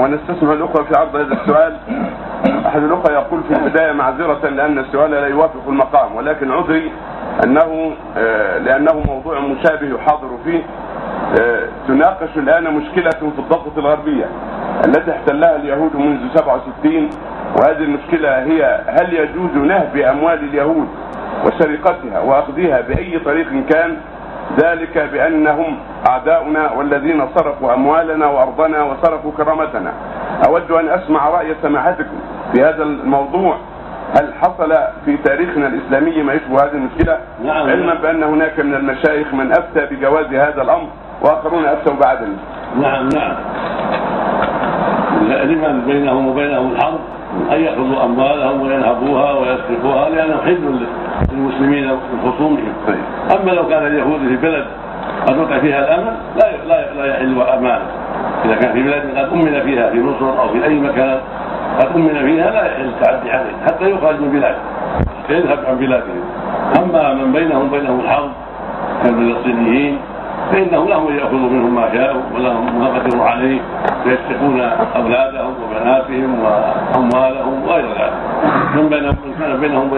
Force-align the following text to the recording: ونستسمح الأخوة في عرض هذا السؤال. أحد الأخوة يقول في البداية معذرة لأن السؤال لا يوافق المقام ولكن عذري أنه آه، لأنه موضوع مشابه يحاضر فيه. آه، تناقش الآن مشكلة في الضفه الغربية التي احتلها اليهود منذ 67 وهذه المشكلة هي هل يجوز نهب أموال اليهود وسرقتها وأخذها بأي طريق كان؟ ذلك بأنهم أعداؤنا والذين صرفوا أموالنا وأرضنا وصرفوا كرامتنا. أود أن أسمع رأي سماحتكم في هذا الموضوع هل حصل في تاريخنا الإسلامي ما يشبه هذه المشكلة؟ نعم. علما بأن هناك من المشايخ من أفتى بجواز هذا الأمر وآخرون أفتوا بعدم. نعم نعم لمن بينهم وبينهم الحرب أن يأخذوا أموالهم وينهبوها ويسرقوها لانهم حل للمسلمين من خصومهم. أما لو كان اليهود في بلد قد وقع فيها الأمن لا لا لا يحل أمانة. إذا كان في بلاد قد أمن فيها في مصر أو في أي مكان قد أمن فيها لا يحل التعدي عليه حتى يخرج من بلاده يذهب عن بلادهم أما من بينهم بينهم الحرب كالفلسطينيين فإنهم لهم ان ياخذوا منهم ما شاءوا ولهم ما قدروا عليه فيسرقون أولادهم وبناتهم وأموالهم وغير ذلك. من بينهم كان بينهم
ونستسمح 0.00 0.50
الأخوة 0.50 0.84
في 0.84 0.98
عرض 0.98 1.16
هذا 1.16 1.34
السؤال. 1.42 1.76
أحد 2.66 2.82
الأخوة 2.82 3.12
يقول 3.12 3.40
في 3.48 3.54
البداية 3.56 3.92
معذرة 3.92 4.48
لأن 4.48 4.78
السؤال 4.78 5.10
لا 5.10 5.26
يوافق 5.26 5.68
المقام 5.68 6.16
ولكن 6.16 6.50
عذري 6.52 6.92
أنه 7.44 7.92
آه، 8.16 8.58
لأنه 8.58 8.92
موضوع 9.06 9.40
مشابه 9.40 9.86
يحاضر 9.94 10.28
فيه. 10.44 10.62
آه، 11.40 11.68
تناقش 11.88 12.28
الآن 12.36 12.74
مشكلة 12.74 13.10
في 13.10 13.38
الضفه 13.38 13.78
الغربية 13.78 14.24
التي 14.86 15.10
احتلها 15.10 15.56
اليهود 15.56 15.96
منذ 15.96 16.18
67 16.34 17.10
وهذه 17.56 17.78
المشكلة 17.82 18.42
هي 18.42 18.80
هل 18.86 19.14
يجوز 19.14 19.50
نهب 19.50 19.96
أموال 19.96 20.44
اليهود 20.44 20.88
وسرقتها 21.44 22.20
وأخذها 22.20 22.80
بأي 22.80 23.18
طريق 23.18 23.46
كان؟ 23.68 23.96
ذلك 24.58 24.98
بأنهم 25.12 25.78
أعداؤنا 26.08 26.72
والذين 26.72 27.28
صرفوا 27.34 27.74
أموالنا 27.74 28.26
وأرضنا 28.26 28.82
وصرفوا 28.82 29.32
كرامتنا. 29.36 29.92
أود 30.46 30.70
أن 30.70 30.88
أسمع 30.88 31.28
رأي 31.28 31.54
سماحتكم 31.62 32.18
في 32.52 32.64
هذا 32.64 32.82
الموضوع 32.82 33.56
هل 34.16 34.34
حصل 34.42 34.78
في 35.04 35.16
تاريخنا 35.16 35.66
الإسلامي 35.66 36.22
ما 36.22 36.32
يشبه 36.32 36.64
هذه 36.64 36.72
المشكلة؟ 36.72 37.18
نعم. 37.44 37.70
علما 37.70 37.94
بأن 37.94 38.22
هناك 38.22 38.60
من 38.60 38.74
المشايخ 38.74 39.34
من 39.34 39.52
أفتى 39.52 39.86
بجواز 39.86 40.26
هذا 40.26 40.62
الأمر 40.62 40.88
وآخرون 41.22 41.64
أفتوا 41.64 41.94
بعدم. 41.94 42.36
نعم 42.80 43.08
نعم 43.08 43.36
لمن 45.20 45.82
بينهم 45.86 46.28
وبينهم 46.28 46.72
الحرب 46.72 46.98
أن 47.52 47.60
يأخذوا 47.60 48.04
أموالهم 48.04 48.62
وينهبوها 48.62 49.32
ويسرقوها 49.32 50.08
لانهم 50.08 50.40
حل 50.40 50.86
للمسلمين 51.32 51.86
من 51.90 51.98
خصومهم. 52.24 52.72
أما 53.36 53.50
لو 53.50 53.68
كان 53.68 53.86
اليهود 53.86 54.20
في 54.28 54.36
بلد 54.36 54.66
قد 55.26 55.38
وقع 55.38 55.58
فيها 55.58 55.78
الأمن 55.78 56.12
لا 56.36 56.56
لا 56.68 56.94
لا 56.94 57.06
يحل 57.06 57.42
أمانة. 57.42 57.86
إذا 58.44 58.54
كان 58.54 58.72
في 58.72 58.82
بلاد 58.82 59.02
قد 59.16 59.32
أمن 59.32 59.60
فيها 59.60 59.90
في 59.90 60.00
مصر 60.00 60.42
أو 60.42 60.48
في 60.48 60.64
أي 60.64 60.80
مكان 60.80 61.18
قد 61.80 61.96
أمن 61.96 62.14
فيها 62.14 62.50
لا 62.50 62.66
يحل 62.66 62.84
التعدي 62.84 63.30
عليه 63.30 63.52
حتى 63.66 63.90
يخرج 63.90 64.20
من 64.20 64.30
بلاده 64.30 64.58
يذهب 65.30 65.58
عن 65.68 65.76
بلادهم 65.76 66.24
أما 66.78 67.14
من 67.14 67.32
بينهم 67.32 67.70
بينهم 67.70 68.00
الحرب 68.00 68.30
كالفلسطينيين 69.02 69.98
فإنهم 70.50 70.88
لهم 70.88 71.08
ان 71.08 71.16
ياخذوا 71.18 71.50
منهم 71.50 71.74
ما 71.74 71.92
شاءوا 71.94 72.22
ولهم 72.34 72.78
ما 72.80 72.88
قدروا 72.88 73.24
عليه 73.24 73.60
فيسرقون 74.04 74.60
أولادهم 74.96 75.54
وبناتهم 75.62 76.30
وأموالهم 76.42 77.62
وغير 77.66 77.86
ذلك. 77.86 78.12
من 78.76 78.88
بينهم 78.88 79.16
كان 79.40 79.60
بينهم 79.60 79.90